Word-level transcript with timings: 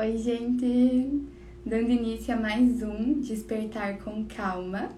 Oi, 0.00 0.16
gente! 0.16 1.20
Dando 1.66 1.90
início 1.90 2.32
a 2.32 2.36
mais 2.38 2.82
um 2.82 3.20
Despertar 3.20 3.98
com 3.98 4.24
Calma, 4.24 4.88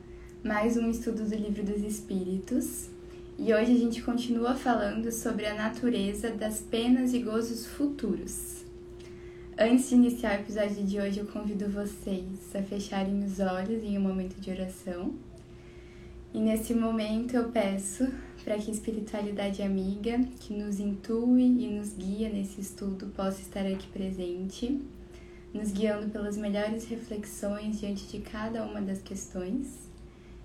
mais 0.44 0.76
um 0.76 0.88
estudo 0.88 1.28
do 1.28 1.34
Livro 1.34 1.64
dos 1.64 1.82
Espíritos. 1.82 2.88
E 3.36 3.52
hoje 3.52 3.72
a 3.72 3.78
gente 3.78 4.00
continua 4.00 4.54
falando 4.54 5.10
sobre 5.10 5.44
a 5.46 5.56
natureza 5.56 6.30
das 6.30 6.60
penas 6.60 7.12
e 7.14 7.18
gozos 7.18 7.66
futuros. 7.66 8.64
Antes 9.58 9.88
de 9.88 9.96
iniciar 9.96 10.38
o 10.38 10.42
episódio 10.42 10.84
de 10.84 11.00
hoje, 11.00 11.18
eu 11.18 11.26
convido 11.26 11.68
vocês 11.68 12.54
a 12.54 12.62
fecharem 12.62 13.24
os 13.24 13.40
olhos 13.40 13.82
em 13.82 13.98
um 13.98 14.02
momento 14.02 14.40
de 14.40 14.52
oração. 14.52 15.16
E 16.34 16.40
nesse 16.40 16.74
momento 16.74 17.34
eu 17.34 17.50
peço 17.50 18.08
para 18.42 18.56
que 18.58 18.70
a 18.70 18.74
espiritualidade 18.74 19.62
amiga, 19.62 20.18
que 20.40 20.54
nos 20.54 20.80
intui 20.80 21.42
e 21.42 21.78
nos 21.78 21.92
guia 21.94 22.30
nesse 22.30 22.60
estudo, 22.60 23.06
possa 23.08 23.40
estar 23.40 23.66
aqui 23.66 23.86
presente, 23.88 24.80
nos 25.52 25.70
guiando 25.70 26.08
pelas 26.08 26.38
melhores 26.38 26.86
reflexões 26.86 27.78
diante 27.78 28.06
de 28.06 28.20
cada 28.20 28.64
uma 28.64 28.80
das 28.80 29.02
questões. 29.02 29.90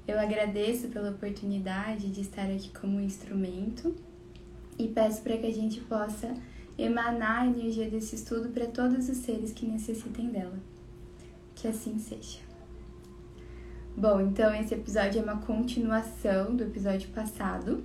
Eu 0.05 0.19
agradeço 0.19 0.89
pela 0.89 1.11
oportunidade 1.11 2.09
de 2.09 2.21
estar 2.21 2.49
aqui 2.51 2.69
como 2.69 2.99
instrumento 2.99 3.95
e 4.77 4.87
peço 4.89 5.21
para 5.21 5.37
que 5.37 5.47
a 5.47 5.53
gente 5.53 5.79
possa 5.81 6.33
emanar 6.77 7.43
a 7.43 7.47
energia 7.47 7.89
desse 7.89 8.15
estudo 8.15 8.49
para 8.49 8.67
todos 8.67 9.09
os 9.09 9.17
seres 9.17 9.53
que 9.53 9.65
necessitem 9.65 10.29
dela. 10.29 10.59
Que 11.55 11.67
assim 11.67 11.97
seja. 11.97 12.46
Bom, 13.99 14.21
então 14.21 14.53
esse 14.53 14.75
episódio 14.75 15.19
é 15.19 15.23
uma 15.23 15.41
continuação 15.41 16.55
do 16.55 16.65
episódio 16.65 17.09
passado. 17.09 17.83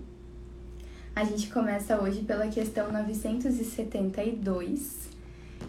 A 1.16 1.24
gente 1.24 1.48
começa 1.48 1.98
hoje 1.98 2.20
pela 2.20 2.48
questão 2.48 2.92
972, 2.92 5.08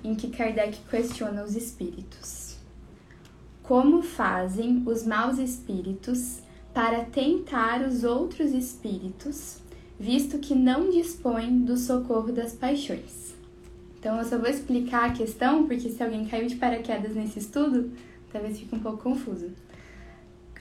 em 0.04 0.14
que 0.14 0.30
Kardec 0.30 0.78
questiona 0.90 1.46
os 1.46 1.56
espíritos. 1.56 2.58
Como 3.62 4.04
fazem 4.04 4.84
os 4.86 5.06
maus 5.06 5.38
espíritos 5.38 6.40
para 6.74 7.06
tentar 7.06 7.82
os 7.82 8.04
outros 8.04 8.52
espíritos, 8.52 9.60
visto 9.98 10.40
que 10.40 10.54
não 10.54 10.90
dispõem 10.90 11.62
do 11.62 11.78
socorro 11.78 12.34
das 12.34 12.52
paixões? 12.52 13.34
Então, 13.98 14.18
eu 14.18 14.26
só 14.26 14.38
vou 14.38 14.50
explicar 14.50 15.10
a 15.10 15.14
questão, 15.14 15.66
porque 15.66 15.88
se 15.88 16.04
alguém 16.04 16.26
caiu 16.26 16.48
de 16.48 16.58
paraquedas 16.58 17.16
nesse 17.16 17.40
estudo, 17.40 17.94
talvez 18.30 18.60
fique 18.60 18.76
um 18.76 18.80
pouco 18.80 19.04
confuso 19.04 19.50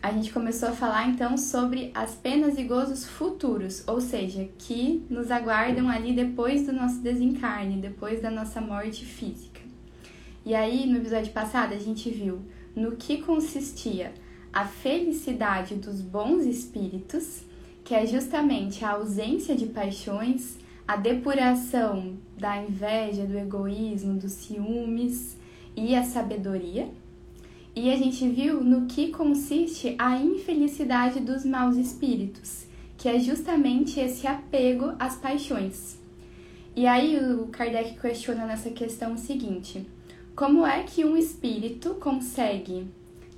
a 0.02 0.10
gente 0.10 0.32
começou 0.32 0.70
a 0.70 0.72
falar 0.72 1.08
então 1.08 1.38
sobre 1.38 1.92
as 1.94 2.12
penas 2.12 2.58
e 2.58 2.64
gozos 2.64 3.06
futuros, 3.06 3.84
ou 3.86 4.00
seja, 4.00 4.48
que 4.58 5.06
nos 5.08 5.30
aguardam 5.30 5.88
ali 5.88 6.12
depois 6.12 6.66
do 6.66 6.72
nosso 6.72 7.00
desencarne, 7.00 7.80
depois 7.80 8.20
da 8.20 8.28
nossa 8.28 8.60
morte 8.60 9.04
física. 9.04 9.60
E 10.44 10.56
aí, 10.56 10.86
no 10.86 10.96
episódio 10.96 11.32
passado, 11.32 11.72
a 11.72 11.78
gente 11.78 12.10
viu 12.10 12.40
no 12.74 12.96
que 12.96 13.22
consistia 13.22 14.12
a 14.52 14.64
felicidade 14.64 15.76
dos 15.76 16.00
bons 16.00 16.44
espíritos, 16.44 17.44
que 17.84 17.94
é 17.94 18.04
justamente 18.04 18.84
a 18.84 18.90
ausência 18.90 19.54
de 19.54 19.66
paixões, 19.66 20.58
a 20.86 20.96
depuração 20.96 22.16
da 22.36 22.56
inveja, 22.60 23.24
do 23.24 23.38
egoísmo, 23.38 24.18
dos 24.18 24.32
ciúmes 24.32 25.36
e 25.76 25.94
a 25.94 26.02
sabedoria. 26.02 26.90
E 27.74 27.90
a 27.90 27.96
gente 27.96 28.28
viu 28.28 28.62
no 28.62 28.86
que 28.86 29.08
consiste 29.08 29.94
a 29.98 30.16
infelicidade 30.18 31.20
dos 31.20 31.42
maus 31.44 31.76
espíritos, 31.76 32.66
que 32.98 33.08
é 33.08 33.18
justamente 33.18 33.98
esse 33.98 34.26
apego 34.26 34.92
às 34.98 35.16
paixões. 35.16 35.98
E 36.76 36.86
aí 36.86 37.18
o 37.18 37.46
Kardec 37.46 37.98
questiona 37.98 38.46
nessa 38.46 38.70
questão 38.70 39.14
o 39.14 39.18
seguinte: 39.18 39.86
como 40.36 40.66
é 40.66 40.82
que 40.82 41.02
um 41.02 41.16
espírito 41.16 41.94
consegue 41.94 42.86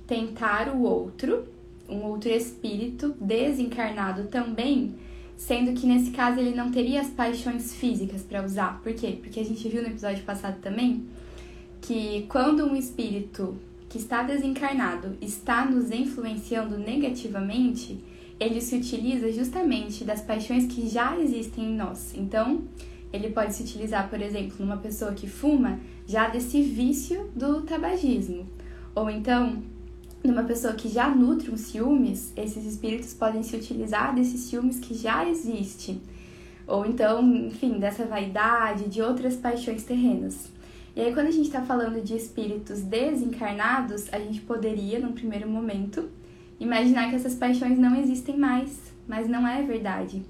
tentar 0.05 0.69
o 0.69 0.83
outro, 0.83 1.45
um 1.87 2.03
outro 2.03 2.29
espírito 2.29 3.15
desencarnado 3.19 4.25
também, 4.25 4.95
sendo 5.37 5.73
que 5.79 5.87
nesse 5.87 6.11
caso 6.11 6.39
ele 6.41 6.53
não 6.53 6.71
teria 6.71 6.99
as 6.99 7.09
paixões 7.09 7.73
físicas 7.73 8.21
para 8.21 8.43
usar? 8.43 8.81
Por 8.81 8.93
quê? 8.93 9.17
Porque 9.21 9.39
a 9.39 9.45
gente 9.45 9.67
viu 9.69 9.81
no 9.81 9.89
episódio 9.89 10.25
passado 10.25 10.61
também 10.61 11.05
que 11.81 12.25
quando 12.27 12.65
um 12.65 12.75
espírito 12.75 13.55
que 13.95 13.99
está 14.01 14.23
desencarnado 14.23 15.15
está 15.21 15.63
nos 15.65 15.89
influenciando 15.89 16.77
negativamente, 16.77 17.97
ele 18.37 18.59
se 18.59 18.75
utiliza 18.75 19.31
justamente 19.31 20.03
das 20.03 20.19
paixões 20.19 20.65
que 20.65 20.85
já 20.89 21.17
existem 21.17 21.63
em 21.63 21.77
nós. 21.77 22.13
Então, 22.13 22.63
ele 23.13 23.29
pode 23.29 23.55
se 23.55 23.63
utilizar, 23.63 24.09
por 24.09 24.21
exemplo, 24.21 24.57
numa 24.59 24.75
pessoa 24.75 25.13
que 25.13 25.29
fuma, 25.29 25.79
já 26.05 26.27
desse 26.27 26.61
vício 26.61 27.31
do 27.33 27.61
tabagismo. 27.61 28.45
Ou 28.93 29.09
então, 29.09 29.63
numa 30.21 30.43
pessoa 30.43 30.73
que 30.73 30.89
já 30.89 31.07
nutre 31.07 31.49
um 31.49 31.55
ciúmes, 31.55 32.33
esses 32.35 32.65
espíritos 32.65 33.13
podem 33.13 33.43
se 33.43 33.55
utilizar 33.55 34.13
desses 34.13 34.41
ciúmes 34.41 34.77
que 34.77 34.93
já 34.93 35.25
existe. 35.25 36.01
Ou 36.67 36.85
então, 36.85 37.23
enfim, 37.33 37.79
dessa 37.79 38.03
vaidade, 38.03 38.89
de 38.89 39.01
outras 39.01 39.37
paixões 39.37 39.85
terrenas. 39.85 40.53
E 40.95 41.01
aí, 41.01 41.13
quando 41.13 41.27
a 41.27 41.31
gente 41.31 41.47
está 41.47 41.61
falando 41.61 42.01
de 42.01 42.15
espíritos 42.15 42.81
desencarnados, 42.81 44.11
a 44.13 44.19
gente 44.19 44.41
poderia, 44.41 44.99
num 44.99 45.11
primeiro 45.11 45.49
momento, 45.49 46.09
imaginar 46.59 47.09
que 47.09 47.15
essas 47.15 47.35
paixões 47.35 47.77
não 47.77 47.95
existem 47.95 48.37
mais, 48.37 48.79
mas 49.07 49.27
não 49.27 49.45
é 49.45 49.61
verdade. 49.61 50.23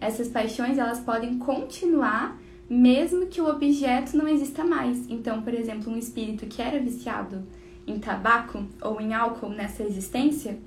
Essas 0.00 0.28
paixões 0.28 0.78
elas 0.78 1.00
podem 1.00 1.38
continuar 1.38 2.40
mesmo 2.68 3.26
que 3.26 3.40
o 3.40 3.48
objeto 3.48 4.16
não 4.16 4.26
exista 4.26 4.64
mais. 4.64 5.08
Então, 5.10 5.42
por 5.42 5.52
exemplo, 5.52 5.92
um 5.92 5.98
espírito 5.98 6.46
que 6.46 6.62
era 6.62 6.80
viciado 6.80 7.46
em 7.86 7.98
tabaco 7.98 8.64
ou 8.80 9.00
em 9.00 9.12
álcool 9.12 9.50
nessa 9.50 9.82
existência, 9.82 10.58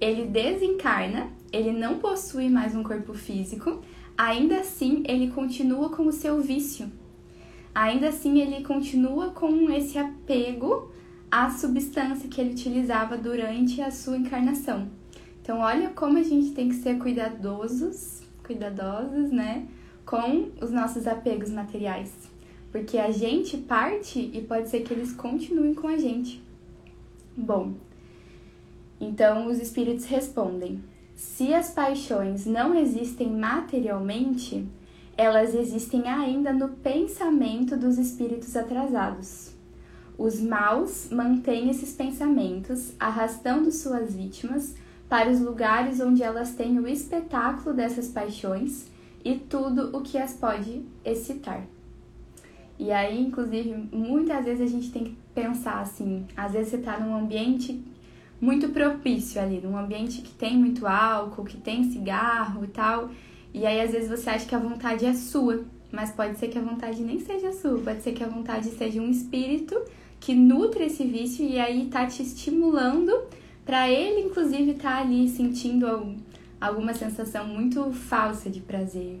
ele 0.00 0.26
desencarna, 0.26 1.28
ele 1.52 1.72
não 1.72 1.98
possui 1.98 2.48
mais 2.48 2.74
um 2.74 2.82
corpo 2.82 3.12
físico, 3.12 3.82
ainda 4.16 4.60
assim 4.60 5.02
ele 5.06 5.30
continua 5.30 5.90
com 5.90 6.06
o 6.06 6.12
seu 6.12 6.40
vício, 6.40 6.90
ainda 7.76 8.08
assim 8.08 8.40
ele 8.40 8.64
continua 8.64 9.32
com 9.32 9.70
esse 9.70 9.98
apego 9.98 10.90
à 11.30 11.50
substância 11.50 12.26
que 12.26 12.40
ele 12.40 12.52
utilizava 12.52 13.18
durante 13.18 13.82
a 13.82 13.90
sua 13.90 14.16
encarnação. 14.16 14.88
Então, 15.42 15.58
olha 15.58 15.90
como 15.90 16.16
a 16.16 16.22
gente 16.22 16.52
tem 16.52 16.70
que 16.70 16.76
ser 16.76 16.96
cuidadosos, 16.96 18.22
cuidadosos, 18.42 19.30
né, 19.30 19.68
com 20.06 20.50
os 20.62 20.70
nossos 20.70 21.06
apegos 21.06 21.50
materiais. 21.50 22.14
Porque 22.72 22.96
a 22.96 23.10
gente 23.10 23.58
parte 23.58 24.30
e 24.32 24.40
pode 24.40 24.70
ser 24.70 24.80
que 24.80 24.94
eles 24.94 25.12
continuem 25.12 25.74
com 25.74 25.86
a 25.86 25.98
gente. 25.98 26.42
Bom, 27.36 27.74
então 28.98 29.48
os 29.48 29.58
espíritos 29.58 30.06
respondem: 30.06 30.82
se 31.14 31.52
as 31.52 31.70
paixões 31.70 32.46
não 32.46 32.74
existem 32.74 33.30
materialmente, 33.30 34.66
elas 35.16 35.54
existem 35.54 36.08
ainda 36.08 36.52
no 36.52 36.68
pensamento 36.68 37.76
dos 37.76 37.98
espíritos 37.98 38.56
atrasados. 38.56 39.54
Os 40.18 40.40
maus 40.40 41.08
mantêm 41.10 41.70
esses 41.70 41.92
pensamentos, 41.92 42.92
arrastando 42.98 43.70
suas 43.70 44.14
vítimas 44.14 44.74
para 45.08 45.30
os 45.30 45.40
lugares 45.40 46.00
onde 46.00 46.22
elas 46.22 46.54
têm 46.54 46.78
o 46.78 46.88
espetáculo 46.88 47.74
dessas 47.74 48.08
paixões 48.08 48.90
e 49.24 49.34
tudo 49.34 49.96
o 49.96 50.02
que 50.02 50.18
as 50.18 50.32
pode 50.32 50.82
excitar. 51.04 51.66
E 52.78 52.92
aí, 52.92 53.20
inclusive, 53.20 53.88
muitas 53.92 54.44
vezes 54.44 54.60
a 54.60 54.70
gente 54.70 54.90
tem 54.90 55.04
que 55.04 55.16
pensar 55.34 55.80
assim: 55.80 56.26
às 56.36 56.52
vezes 56.52 56.68
você 56.70 56.76
está 56.76 56.98
num 56.98 57.16
ambiente 57.16 57.82
muito 58.40 58.68
propício 58.68 59.40
ali, 59.40 59.60
num 59.62 59.76
ambiente 59.76 60.20
que 60.20 60.32
tem 60.32 60.56
muito 60.56 60.86
álcool, 60.86 61.44
que 61.44 61.56
tem 61.56 61.90
cigarro 61.90 62.64
e 62.64 62.68
tal, 62.68 63.10
e 63.56 63.64
aí, 63.64 63.80
às 63.80 63.90
vezes, 63.90 64.10
você 64.10 64.28
acha 64.28 64.44
que 64.44 64.54
a 64.54 64.58
vontade 64.58 65.06
é 65.06 65.14
sua, 65.14 65.64
mas 65.90 66.12
pode 66.12 66.38
ser 66.38 66.48
que 66.48 66.58
a 66.58 66.60
vontade 66.60 67.02
nem 67.02 67.18
seja 67.18 67.50
sua, 67.54 67.78
pode 67.78 68.02
ser 68.02 68.12
que 68.12 68.22
a 68.22 68.28
vontade 68.28 68.68
seja 68.68 69.00
um 69.00 69.10
espírito 69.10 69.74
que 70.20 70.34
nutre 70.34 70.84
esse 70.84 71.06
vício 71.06 71.42
e 71.42 71.58
aí 71.58 71.86
tá 71.86 72.04
te 72.04 72.22
estimulando 72.22 73.10
para 73.64 73.88
ele, 73.90 74.26
inclusive, 74.26 74.72
estar 74.72 74.96
tá 74.96 75.00
ali 75.00 75.26
sentindo 75.26 76.16
alguma 76.60 76.92
sensação 76.92 77.46
muito 77.46 77.90
falsa 77.92 78.50
de 78.50 78.60
prazer. 78.60 79.18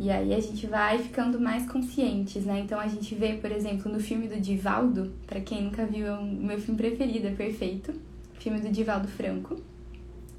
E 0.00 0.10
aí 0.10 0.32
a 0.32 0.40
gente 0.40 0.66
vai 0.66 0.98
ficando 0.98 1.38
mais 1.38 1.70
conscientes, 1.70 2.46
né? 2.46 2.60
Então 2.60 2.80
a 2.80 2.86
gente 2.86 3.14
vê, 3.14 3.34
por 3.34 3.52
exemplo, 3.52 3.92
no 3.92 4.00
filme 4.00 4.26
do 4.26 4.40
Divaldo, 4.40 5.12
para 5.26 5.42
quem 5.42 5.64
nunca 5.64 5.84
viu, 5.84 6.06
é 6.06 6.18
o 6.18 6.24
meu 6.24 6.58
filme 6.58 6.78
preferido, 6.78 7.26
é 7.26 7.32
perfeito. 7.32 7.92
Filme 8.38 8.58
do 8.58 8.70
Divaldo 8.70 9.06
Franco. 9.06 9.60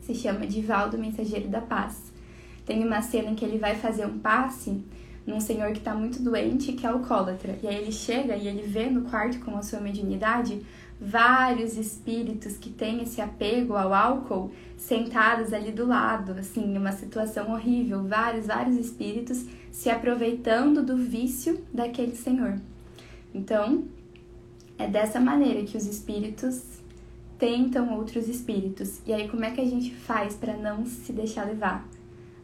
Se 0.02 0.16
chama 0.16 0.48
Divaldo, 0.48 0.98
Mensageiro 0.98 1.50
da 1.50 1.62
Paz. 1.62 2.09
Tem 2.70 2.86
uma 2.86 3.02
cena 3.02 3.32
em 3.32 3.36
que 3.36 3.44
ele 3.44 3.58
vai 3.58 3.74
fazer 3.74 4.06
um 4.06 4.20
passe 4.20 4.80
num 5.26 5.40
senhor 5.40 5.72
que 5.72 5.80
está 5.80 5.96
muito 5.96 6.22
doente, 6.22 6.74
que 6.74 6.86
é 6.86 6.90
alcoólatra. 6.90 7.58
E 7.64 7.68
aí 7.68 7.78
ele 7.78 7.92
chega 7.92 8.36
e 8.38 8.48
ele 8.48 8.62
vê 8.62 8.86
no 8.92 9.10
quarto 9.10 9.40
com 9.40 9.58
a 9.58 9.64
sua 9.64 9.80
mediunidade 9.80 10.62
vários 11.02 11.76
espíritos 11.78 12.58
que 12.58 12.70
têm 12.70 13.02
esse 13.02 13.22
apego 13.22 13.76
ao 13.76 13.92
álcool 13.92 14.52
sentados 14.78 15.52
ali 15.52 15.72
do 15.72 15.88
lado, 15.88 16.34
assim, 16.34 16.78
uma 16.78 16.92
situação 16.92 17.52
horrível, 17.52 18.04
vários, 18.04 18.46
vários 18.46 18.78
espíritos 18.78 19.46
se 19.72 19.90
aproveitando 19.90 20.84
do 20.84 20.96
vício 20.96 21.64
daquele 21.74 22.16
senhor. 22.16 22.60
Então, 23.34 23.86
É 24.78 24.88
dessa 24.88 25.20
maneira 25.20 25.64
que 25.64 25.76
os 25.76 25.88
espíritos 25.88 26.62
tentam 27.40 27.98
outros 27.98 28.30
espíritos. 28.30 29.02
E 29.08 29.12
aí, 29.12 29.28
como 29.28 29.44
é 29.44 29.52
que 29.52 29.60
a 29.60 29.66
gente 29.66 29.94
faz 29.94 30.36
para 30.36 30.56
não 30.56 30.86
se 30.86 31.12
deixar 31.12 31.46
levar? 31.48 31.86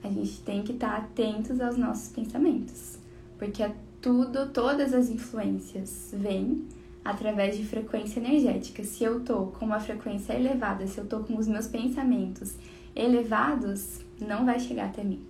A 0.06 0.10
gente 0.10 0.40
tem 0.42 0.62
que 0.62 0.74
estar 0.74 0.92
tá 0.92 0.98
atentos 0.98 1.60
aos 1.60 1.78
nossos 1.78 2.10
pensamentos, 2.10 3.00
porque 3.40 3.64
é 3.64 3.74
tudo, 4.00 4.50
todas 4.50 4.94
as 4.94 5.10
influências 5.10 6.14
vêm 6.14 6.64
através 7.04 7.58
de 7.58 7.66
frequência 7.66 8.20
energética. 8.20 8.84
Se 8.84 9.04
eu 9.04 9.22
tô 9.22 9.48
com 9.48 9.66
uma 9.66 9.80
frequência 9.80 10.34
elevada, 10.34 10.86
se 10.86 11.00
eu 11.00 11.08
tô 11.08 11.22
com 11.22 11.36
os 11.36 11.48
meus 11.48 11.66
pensamentos 11.66 12.54
elevados, 12.96 14.00
não 14.22 14.46
vai 14.46 14.60
chegar 14.60 14.86
até 14.90 15.04
mim. 15.04 15.24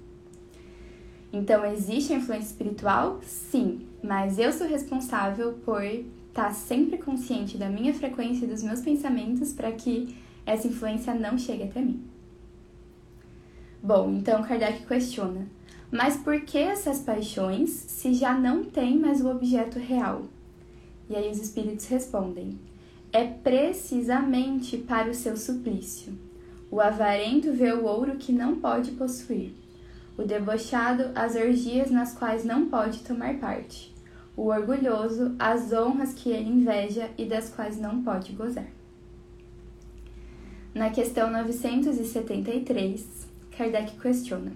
Então, 1.32 1.66
existe 1.66 2.12
a 2.12 2.18
influência 2.18 2.48
espiritual? 2.48 3.22
Sim, 3.24 3.88
mas 4.04 4.38
eu 4.38 4.52
sou 4.52 4.68
responsável 4.68 5.54
por 5.64 5.82
estar 5.84 6.04
tá 6.34 6.52
sempre 6.52 6.98
consciente 6.98 7.58
da 7.58 7.70
minha 7.70 7.94
frequência 7.94 8.44
e 8.44 8.50
dos 8.50 8.62
meus 8.62 8.82
pensamentos 8.82 9.54
para 9.54 9.72
que 9.72 10.18
essa 10.46 10.68
influência 10.68 11.14
não 11.14 11.38
chegue 11.38 11.64
até 11.64 11.80
mim. 11.80 12.04
Bom, 13.86 14.14
então 14.14 14.42
Kardec 14.42 14.84
questiona: 14.88 15.46
mas 15.92 16.18
por 16.18 16.42
que 16.42 16.58
essas 16.58 17.02
paixões 17.02 17.70
se 17.70 18.16
já 18.16 18.34
não 18.34 18.64
tem 18.64 18.98
mais 18.98 19.22
o 19.22 19.30
objeto 19.30 19.78
real? 19.78 20.24
E 21.08 21.16
aí 21.16 21.30
os 21.30 21.38
espíritos 21.38 21.86
respondem: 21.86 22.58
É 23.14 23.26
precisamente 23.26 24.76
para 24.76 25.12
o 25.12 25.14
seu 25.14 25.38
suplício. 25.38 26.18
O 26.72 26.82
avarento 26.82 27.54
vê 27.54 27.72
o 27.74 27.86
ouro 27.86 28.16
que 28.16 28.34
não 28.34 28.56
pode 28.56 28.90
possuir, 28.94 29.54
o 30.18 30.24
debochado 30.24 31.12
as 31.14 31.36
orgias 31.36 31.92
nas 31.92 32.12
quais 32.12 32.44
não 32.44 32.68
pode 32.68 33.04
tomar 33.04 33.38
parte, 33.38 33.94
o 34.36 34.48
orgulhoso 34.48 35.36
as 35.38 35.72
honras 35.72 36.12
que 36.12 36.32
ele 36.32 36.50
inveja 36.50 37.12
e 37.20 37.26
das 37.26 37.50
quais 37.50 37.80
não 37.80 38.02
pode 38.02 38.34
gozar. 38.34 38.66
Na 40.74 40.90
questão 40.90 41.30
973, 41.30 43.35
Kardec 43.58 43.98
questiona: 44.00 44.52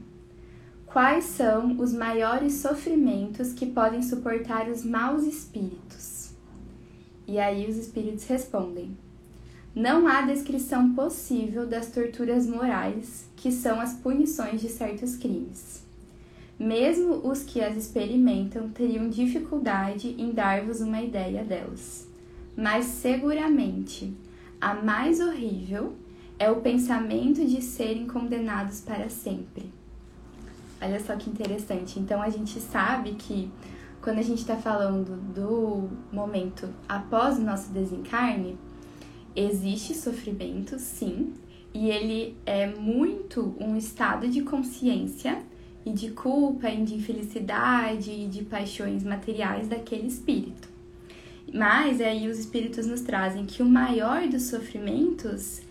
Quais 0.86 1.24
são 1.26 1.80
os 1.80 1.94
maiores 1.94 2.54
sofrimentos 2.54 3.54
que 3.54 3.66
podem 3.66 4.02
suportar 4.02 4.70
os 4.70 4.84
maus 4.84 5.24
espíritos? 5.24 6.32
E 7.28 7.40
aí 7.40 7.70
os 7.70 7.78
espíritos 7.78 8.26
respondem: 8.26 8.98
Não 9.74 10.08
há 10.08 10.24
descrição 10.24 10.94
possível 10.94 11.66
das 11.66 11.92
torturas 11.92 12.48
morais, 12.48 13.30
que 13.36 13.52
são 13.52 13.80
as 13.80 13.94
punições 13.94 14.62
de 14.62 14.68
certos 14.68 15.16
crimes. 15.16 15.84
Mesmo 16.60 17.26
os 17.26 17.44
que 17.44 17.62
as 17.62 17.78
experimentam 17.78 18.70
teriam 18.70 19.10
dificuldade 19.10 20.14
em 20.18 20.32
dar-vos 20.32 20.82
uma 20.82 21.02
ideia 21.02 21.42
delas. 21.42 22.06
Mas 22.58 22.86
seguramente 22.86 24.14
a 24.60 24.74
mais 24.74 25.22
horrível 25.22 25.94
é 26.40 26.50
o 26.50 26.62
pensamento 26.62 27.46
de 27.46 27.62
serem 27.62 28.08
condenados 28.08 28.80
para 28.80 29.10
sempre. 29.10 29.70
Olha 30.82 31.00
só 31.02 31.16
que 31.18 31.30
interessante. 31.30 32.00
Então 32.00 32.22
a 32.22 32.30
gente 32.30 32.60
sabe 32.62 33.12
que 33.12 33.52
quando 34.02 34.20
a 34.20 34.24
gente 34.24 34.40
está 34.40 34.56
falando 34.56 35.18
do 35.34 35.90
momento 36.12 36.70
após 36.88 37.38
o 37.38 37.42
nosso 37.42 37.72
desencarne, 37.72 38.58
existe 39.36 39.94
sofrimento, 39.94 40.80
sim, 40.80 41.34
e 41.74 41.90
ele 41.90 42.38
é 42.46 42.66
muito 42.68 43.54
um 43.60 43.76
estado 43.76 44.28
de 44.30 44.42
consciência 44.42 45.44
e 45.86 45.92
de 45.92 46.12
culpa, 46.12 46.70
e 46.70 46.84
de 46.84 46.96
infelicidade 46.96 48.12
e 48.12 48.28
de 48.28 48.46
paixões 48.46 49.04
materiais 49.04 49.68
daquele 49.68 50.08
espírito. 50.08 50.70
Mas 51.54 52.00
aí 52.00 52.28
os 52.30 52.40
espíritos 52.40 52.86
nos 52.88 53.02
trazem 53.02 53.46
que 53.46 53.62
o 53.62 53.66
maior 53.66 54.28
dos 54.28 54.44
sofrimentos 54.44 55.62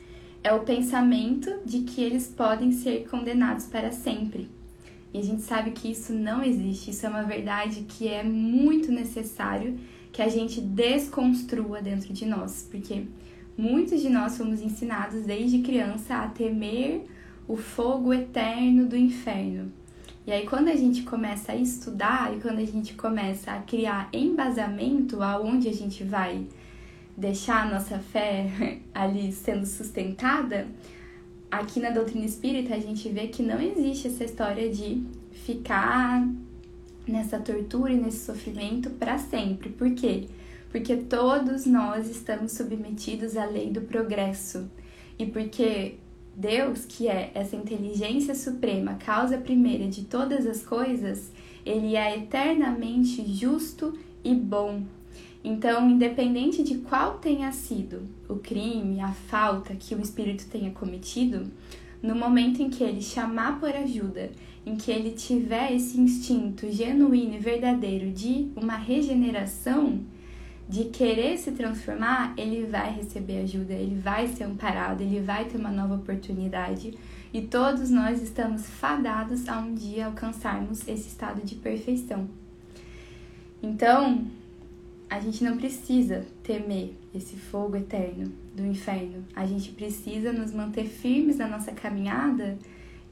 é 0.42 0.52
o 0.52 0.60
pensamento 0.60 1.60
de 1.64 1.80
que 1.80 2.02
eles 2.02 2.28
podem 2.28 2.72
ser 2.72 3.08
condenados 3.08 3.66
para 3.66 3.92
sempre. 3.92 4.48
E 5.12 5.18
a 5.18 5.22
gente 5.22 5.42
sabe 5.42 5.70
que 5.70 5.90
isso 5.90 6.12
não 6.12 6.42
existe, 6.42 6.90
isso 6.90 7.06
é 7.06 7.08
uma 7.08 7.22
verdade 7.22 7.84
que 7.88 8.08
é 8.08 8.22
muito 8.22 8.92
necessário 8.92 9.78
que 10.12 10.22
a 10.22 10.28
gente 10.28 10.60
desconstrua 10.60 11.80
dentro 11.80 12.12
de 12.12 12.26
nós, 12.26 12.66
porque 12.70 13.04
muitos 13.56 14.00
de 14.00 14.08
nós 14.08 14.36
fomos 14.36 14.60
ensinados 14.60 15.24
desde 15.24 15.60
criança 15.60 16.16
a 16.16 16.28
temer 16.28 17.06
o 17.46 17.56
fogo 17.56 18.12
eterno 18.12 18.86
do 18.86 18.96
inferno. 18.96 19.72
E 20.26 20.32
aí 20.32 20.46
quando 20.46 20.68
a 20.68 20.76
gente 20.76 21.04
começa 21.04 21.52
a 21.52 21.56
estudar 21.56 22.36
e 22.36 22.40
quando 22.40 22.58
a 22.58 22.64
gente 22.64 22.92
começa 22.94 23.50
a 23.52 23.60
criar 23.60 24.10
embasamento 24.12 25.22
aonde 25.22 25.68
a 25.68 25.72
gente 25.72 26.04
vai 26.04 26.46
deixar 27.18 27.66
a 27.66 27.70
nossa 27.70 27.98
fé 27.98 28.78
ali 28.94 29.32
sendo 29.32 29.66
sustentada, 29.66 30.68
aqui 31.50 31.80
na 31.80 31.90
doutrina 31.90 32.24
espírita 32.24 32.74
a 32.74 32.78
gente 32.78 33.08
vê 33.08 33.26
que 33.26 33.42
não 33.42 33.60
existe 33.60 34.06
essa 34.06 34.24
história 34.24 34.70
de 34.70 35.02
ficar 35.32 36.26
nessa 37.06 37.40
tortura 37.40 37.92
e 37.92 37.96
nesse 38.00 38.24
sofrimento 38.24 38.90
para 38.90 39.18
sempre. 39.18 39.70
Por 39.70 39.92
quê? 39.94 40.28
Porque 40.70 40.96
todos 40.96 41.66
nós 41.66 42.08
estamos 42.08 42.52
submetidos 42.52 43.36
à 43.36 43.46
lei 43.46 43.70
do 43.70 43.80
progresso. 43.80 44.70
E 45.18 45.26
porque 45.26 45.94
Deus, 46.36 46.84
que 46.84 47.08
é 47.08 47.32
essa 47.34 47.56
inteligência 47.56 48.34
suprema, 48.34 48.94
causa 48.94 49.38
primeira 49.38 49.88
de 49.88 50.04
todas 50.04 50.46
as 50.46 50.62
coisas, 50.62 51.32
ele 51.66 51.96
é 51.96 52.16
eternamente 52.16 53.26
justo 53.34 53.98
e 54.22 54.34
bom. 54.34 54.82
Então, 55.42 55.88
independente 55.88 56.62
de 56.62 56.78
qual 56.78 57.18
tenha 57.18 57.52
sido 57.52 58.02
o 58.28 58.36
crime, 58.36 59.00
a 59.00 59.12
falta 59.12 59.74
que 59.74 59.94
o 59.94 60.00
espírito 60.00 60.46
tenha 60.46 60.70
cometido, 60.70 61.46
no 62.02 62.14
momento 62.14 62.60
em 62.60 62.68
que 62.68 62.82
ele 62.82 63.00
chamar 63.00 63.58
por 63.58 63.70
ajuda, 63.70 64.30
em 64.66 64.76
que 64.76 64.90
ele 64.90 65.12
tiver 65.12 65.72
esse 65.72 65.98
instinto 65.98 66.70
genuíno 66.70 67.34
e 67.34 67.38
verdadeiro 67.38 68.10
de 68.10 68.48
uma 68.56 68.76
regeneração, 68.76 70.00
de 70.68 70.84
querer 70.84 71.38
se 71.38 71.52
transformar, 71.52 72.34
ele 72.36 72.66
vai 72.66 72.94
receber 72.94 73.40
ajuda, 73.40 73.72
ele 73.72 73.98
vai 73.98 74.28
ser 74.28 74.44
amparado, 74.44 75.02
ele 75.02 75.20
vai 75.20 75.46
ter 75.46 75.56
uma 75.56 75.70
nova 75.70 75.94
oportunidade. 75.94 76.94
E 77.32 77.40
todos 77.40 77.88
nós 77.88 78.20
estamos 78.20 78.66
fadados 78.66 79.48
a 79.48 79.58
um 79.58 79.74
dia 79.74 80.06
alcançarmos 80.06 80.86
esse 80.86 81.08
estado 81.08 81.40
de 81.42 81.54
perfeição. 81.54 82.28
Então, 83.62 84.26
a 85.10 85.20
gente 85.20 85.42
não 85.42 85.56
precisa 85.56 86.26
temer 86.42 86.94
esse 87.14 87.36
fogo 87.36 87.76
eterno 87.76 88.30
do 88.54 88.66
inferno. 88.66 89.24
A 89.34 89.46
gente 89.46 89.72
precisa 89.72 90.32
nos 90.32 90.52
manter 90.52 90.84
firmes 90.84 91.38
na 91.38 91.48
nossa 91.48 91.72
caminhada 91.72 92.58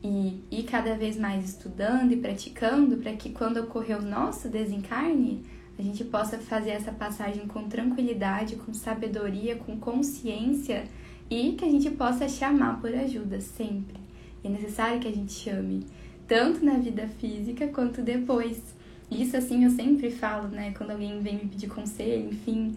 e 0.02 0.40
ir 0.50 0.64
cada 0.64 0.94
vez 0.94 1.16
mais 1.16 1.44
estudando 1.44 2.12
e 2.12 2.16
praticando 2.16 2.98
para 2.98 3.14
que 3.14 3.30
quando 3.30 3.58
ocorrer 3.58 3.98
o 3.98 4.02
nosso 4.02 4.48
desencarne, 4.48 5.42
a 5.78 5.82
gente 5.82 6.04
possa 6.04 6.38
fazer 6.38 6.70
essa 6.70 6.92
passagem 6.92 7.46
com 7.46 7.68
tranquilidade, 7.68 8.56
com 8.56 8.72
sabedoria, 8.72 9.56
com 9.56 9.78
consciência 9.78 10.84
e 11.30 11.52
que 11.52 11.64
a 11.64 11.70
gente 11.70 11.90
possa 11.90 12.28
chamar 12.28 12.80
por 12.80 12.94
ajuda 12.94 13.40
sempre. 13.40 13.98
E 14.44 14.48
é 14.48 14.50
necessário 14.50 15.00
que 15.00 15.08
a 15.08 15.12
gente 15.12 15.32
chame, 15.32 15.86
tanto 16.28 16.64
na 16.64 16.74
vida 16.74 17.08
física 17.08 17.68
quanto 17.68 18.02
depois 18.02 18.75
isso, 19.10 19.36
assim, 19.36 19.64
eu 19.64 19.70
sempre 19.70 20.10
falo, 20.10 20.48
né? 20.48 20.72
Quando 20.76 20.90
alguém 20.90 21.20
vem 21.20 21.34
me 21.36 21.46
pedir 21.46 21.68
conselho, 21.68 22.28
enfim, 22.30 22.76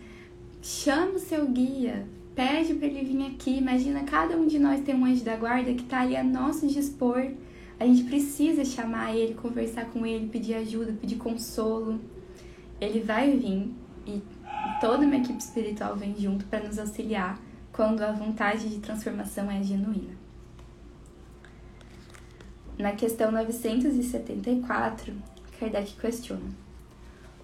chama 0.62 1.14
o 1.14 1.20
seu 1.20 1.48
guia, 1.48 2.06
pede 2.36 2.74
para 2.76 2.88
ele 2.88 3.04
vir 3.04 3.26
aqui. 3.26 3.58
Imagina, 3.58 4.04
cada 4.04 4.38
um 4.38 4.46
de 4.46 4.60
nós 4.60 4.82
tem 4.82 4.96
um 4.96 5.06
anjo 5.06 5.24
da 5.24 5.36
guarda 5.36 5.74
que 5.74 5.84
tá 5.84 6.02
ali 6.02 6.16
a 6.16 6.24
nosso 6.24 6.68
dispor. 6.68 7.32
A 7.80 7.86
gente 7.86 8.04
precisa 8.04 8.64
chamar 8.64 9.16
ele, 9.16 9.34
conversar 9.34 9.86
com 9.86 10.06
ele, 10.06 10.28
pedir 10.28 10.54
ajuda, 10.56 10.94
pedir 10.94 11.16
consolo. 11.16 12.00
Ele 12.80 13.00
vai 13.00 13.36
vir 13.36 13.74
e 14.06 14.22
toda 14.80 15.06
uma 15.06 15.16
equipe 15.16 15.40
espiritual 15.40 15.96
vem 15.96 16.16
junto 16.18 16.46
para 16.46 16.64
nos 16.64 16.78
auxiliar 16.78 17.40
quando 17.72 18.02
a 18.02 18.12
vontade 18.12 18.70
de 18.70 18.80
transformação 18.80 19.50
é 19.50 19.64
genuína. 19.64 20.18
Na 22.78 22.94
questão 22.94 23.32
974, 23.32 25.14
Kardec 25.60 25.96
questiona: 26.00 26.50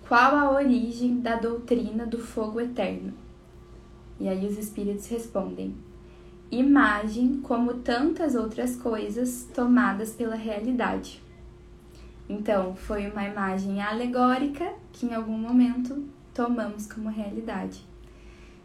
Qual 0.07 0.35
a 0.35 0.51
origem 0.51 1.19
da 1.19 1.35
doutrina 1.35 2.05
do 2.05 2.17
fogo 2.17 2.61
eterno? 2.61 3.13
E 4.19 4.29
aí 4.29 4.45
os 4.47 4.57
espíritos 4.57 5.07
respondem: 5.07 5.75
Imagem 6.49 7.41
como 7.41 7.73
tantas 7.75 8.33
outras 8.33 8.77
coisas 8.77 9.49
tomadas 9.53 10.13
pela 10.13 10.35
realidade. 10.35 11.21
Então, 12.27 12.75
foi 12.75 13.07
uma 13.07 13.23
imagem 13.23 13.81
alegórica 13.81 14.73
que 14.93 15.05
em 15.05 15.13
algum 15.13 15.37
momento 15.37 16.07
tomamos 16.33 16.91
como 16.91 17.09
realidade. 17.09 17.81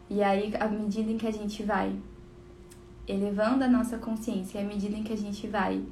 E 0.09 0.23
aí, 0.23 0.51
à 0.59 0.67
medida 0.67 1.11
em 1.11 1.17
que 1.17 1.27
a 1.27 1.31
gente 1.31 1.61
vai 1.61 1.95
elevando 3.07 3.63
a 3.63 3.67
nossa 3.67 3.97
consciência, 3.97 4.61
à 4.61 4.63
medida 4.63 4.95
em 4.95 5.03
que 5.03 5.13
a 5.13 5.17
gente 5.17 5.45
vai 5.47 5.83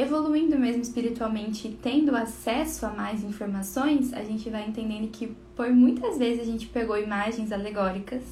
evoluindo 0.00 0.58
mesmo 0.58 0.82
espiritualmente 0.82 1.76
tendo 1.82 2.16
acesso 2.16 2.86
a 2.86 2.90
mais 2.90 3.22
informações, 3.22 4.12
a 4.12 4.24
gente 4.24 4.48
vai 4.48 4.66
entendendo 4.66 5.10
que 5.10 5.36
por 5.54 5.70
muitas 5.70 6.16
vezes 6.18 6.40
a 6.40 6.50
gente 6.50 6.66
pegou 6.68 6.98
imagens 6.98 7.52
alegóricas 7.52 8.22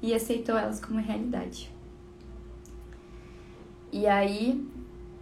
e 0.00 0.14
aceitou 0.14 0.56
elas 0.56 0.80
como 0.80 1.00
realidade. 1.00 1.70
E 3.92 4.06
aí 4.06 4.64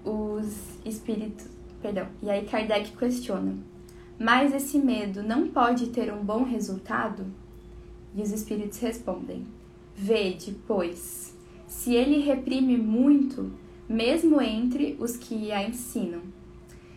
os 0.05 0.55
espíritos, 0.85 1.47
perdão, 1.81 2.09
e 2.23 2.29
aí 2.29 2.45
Kardec 2.45 2.97
questiona: 2.97 3.55
"Mas 4.19 4.53
esse 4.53 4.79
medo 4.79 5.23
não 5.23 5.49
pode 5.49 5.89
ter 5.89 6.13
um 6.13 6.23
bom 6.23 6.43
resultado?" 6.43 7.25
E 8.15 8.21
os 8.21 8.33
espíritos 8.33 8.79
respondem: 8.81 9.47
"Vede, 9.95 10.57
pois, 10.67 11.35
se 11.67 11.95
ele 11.95 12.19
reprime 12.21 12.77
muito, 12.77 13.53
mesmo 13.89 14.41
entre 14.41 14.97
os 14.99 15.17
que 15.17 15.53
a 15.53 15.63
ensinam. 15.63 16.23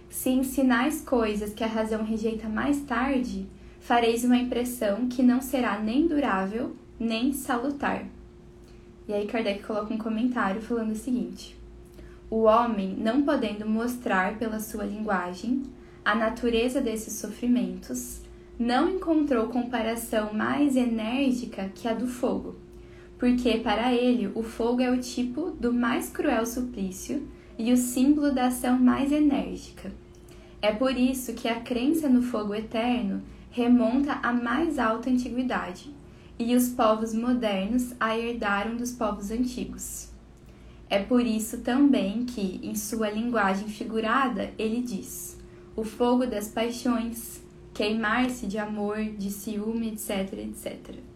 Se 0.10 0.30
ensinais 0.30 1.02
coisas 1.02 1.54
que 1.54 1.64
a 1.64 1.68
razão 1.68 2.04
rejeita 2.04 2.50
mais 2.50 2.82
tarde, 2.82 3.46
fareis 3.80 4.24
uma 4.24 4.38
impressão 4.38 5.08
que 5.08 5.22
não 5.22 5.42
será 5.42 5.80
nem 5.80 6.08
durável, 6.08 6.76
nem 7.00 7.32
salutar. 7.32 8.06
E 9.08 9.14
aí 9.14 9.28
Kardec 9.28 9.64
coloca 9.64 9.94
um 9.94 9.98
comentário 9.98 10.62
falando 10.62 10.92
o 10.92 10.96
seguinte: 10.96 11.56
O 12.30 12.44
homem, 12.44 12.96
não 12.98 13.24
podendo 13.24 13.68
mostrar 13.68 14.38
pela 14.38 14.60
sua 14.60 14.84
linguagem 14.84 15.64
a 16.04 16.16
natureza 16.16 16.82
desses 16.82 17.14
sofrimentos, 17.14 18.22
não 18.58 18.90
encontrou 18.90 19.48
comparação 19.48 20.34
mais 20.34 20.76
enérgica 20.76 21.72
que 21.74 21.88
a 21.88 21.94
do 21.94 22.08
fogo 22.08 22.56
porque 23.20 23.58
para 23.58 23.94
ele 23.94 24.32
o 24.34 24.42
fogo 24.42 24.82
é 24.82 24.90
o 24.90 24.98
tipo 24.98 25.52
do 25.52 25.74
mais 25.74 26.10
cruel 26.10 26.46
suplício 26.46 27.28
e 27.58 27.74
o 27.74 27.78
símbolo 27.78 28.32
da 28.34 28.48
ação 28.48 28.80
mais 28.80 29.12
enérgica. 29.12 29.92
É 30.62 30.72
por 30.72 30.98
isso 30.98 31.34
que 31.34 31.50
a 31.50 31.60
crença 31.60 32.08
no 32.08 32.22
fogo 32.22 32.56
eterno 32.56 33.22
remonta 33.52 34.14
à 34.24 34.32
mais 34.32 34.80
alta 34.80 35.10
antiguidade, 35.10 35.94
e 36.38 36.56
os 36.56 36.70
povos 36.70 37.14
modernos 37.14 37.94
a 38.00 38.18
herdaram 38.18 38.78
dos 38.78 38.94
povos 38.94 39.30
antigos. 39.30 40.08
É 40.90 41.00
por 41.00 41.22
isso 41.22 41.58
também 41.58 42.24
que, 42.26 42.62
em 42.64 42.74
sua 42.76 43.10
linguagem 43.10 43.68
figurada, 43.68 44.54
ele 44.58 44.82
diz: 44.82 45.38
o 45.76 45.84
fogo 45.84 46.26
das 46.26 46.48
paixões, 46.48 47.42
queimar-se 47.74 48.48
de 48.48 48.58
amor, 48.58 49.04
de 49.04 49.30
ciúme, 49.30 49.90
etc, 49.90 50.34
etc. 50.34 51.09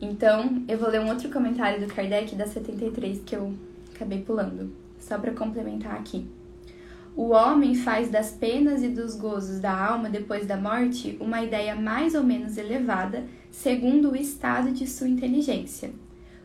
Então, 0.00 0.62
eu 0.68 0.78
vou 0.78 0.88
ler 0.88 1.00
um 1.00 1.08
outro 1.08 1.28
comentário 1.28 1.80
do 1.80 1.92
Kardec 1.92 2.36
da 2.36 2.46
73 2.46 3.20
que 3.26 3.34
eu 3.34 3.52
acabei 3.94 4.22
pulando, 4.22 4.72
só 5.00 5.18
para 5.18 5.32
complementar 5.32 5.96
aqui. 5.96 6.24
O 7.16 7.30
homem 7.30 7.74
faz 7.74 8.08
das 8.08 8.30
penas 8.30 8.80
e 8.84 8.88
dos 8.88 9.16
gozos 9.16 9.58
da 9.58 9.76
alma 9.76 10.08
depois 10.08 10.46
da 10.46 10.56
morte 10.56 11.18
uma 11.20 11.42
ideia 11.42 11.74
mais 11.74 12.14
ou 12.14 12.22
menos 12.22 12.56
elevada, 12.56 13.24
segundo 13.50 14.12
o 14.12 14.16
estado 14.16 14.70
de 14.70 14.86
sua 14.86 15.08
inteligência. 15.08 15.90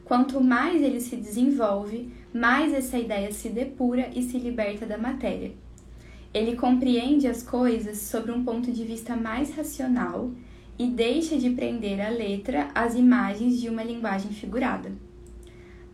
Quanto 0.04 0.44
mais 0.44 0.82
ele 0.82 1.00
se 1.00 1.16
desenvolve, 1.16 2.12
mais 2.34 2.74
essa 2.74 2.98
ideia 2.98 3.32
se 3.32 3.50
depura 3.50 4.10
e 4.16 4.24
se 4.24 4.40
liberta 4.40 4.88
da 4.88 4.98
matéria. 4.98 5.52
Ele 6.34 6.56
compreende 6.56 7.28
as 7.28 7.44
coisas 7.44 8.00
sobre 8.00 8.32
um 8.32 8.44
ponto 8.44 8.72
de 8.72 8.84
vista 8.84 9.16
mais 9.16 9.56
racional 9.56 10.32
e 10.77 10.88
deixa 10.88 11.38
de 11.38 11.51
prender 11.51 12.01
a 12.01 12.10
letra 12.10 12.70
às 12.74 12.96
imagens 12.96 13.60
de 13.60 13.70
uma 13.70 13.84
linguagem 13.84 14.32
figurada. 14.32 14.92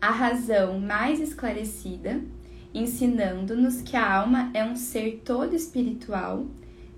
A 0.00 0.10
razão 0.10 0.80
mais 0.80 1.20
esclarecida, 1.20 2.20
ensinando-nos 2.72 3.82
que 3.82 3.96
a 3.96 4.14
alma 4.14 4.50
é 4.54 4.64
um 4.64 4.74
ser 4.74 5.20
todo 5.24 5.54
espiritual, 5.54 6.46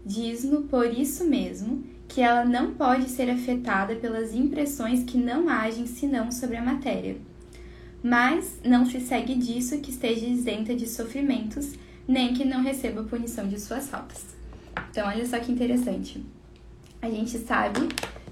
diz-nos 0.06 0.66
por 0.66 0.86
isso 0.86 1.24
mesmo 1.24 1.84
que 2.06 2.20
ela 2.20 2.44
não 2.44 2.74
pode 2.74 3.08
ser 3.08 3.30
afetada 3.30 3.96
pelas 3.96 4.34
impressões 4.34 5.02
que 5.02 5.16
não 5.16 5.48
agem 5.48 5.86
senão 5.86 6.30
sobre 6.30 6.56
a 6.56 6.62
matéria. 6.62 7.16
Mas 8.02 8.60
não 8.64 8.84
se 8.84 9.00
segue 9.00 9.34
disso 9.34 9.80
que 9.80 9.90
esteja 9.90 10.26
isenta 10.26 10.74
de 10.74 10.88
sofrimentos, 10.88 11.72
nem 12.06 12.34
que 12.34 12.44
não 12.44 12.62
receba 12.62 13.04
punição 13.04 13.48
de 13.48 13.58
suas 13.58 13.88
faltas. 13.88 14.26
Então, 14.90 15.08
olha 15.08 15.26
só 15.26 15.38
que 15.38 15.50
interessante 15.50 16.22
a 17.02 17.10
gente 17.10 17.36
sabe, 17.38 17.80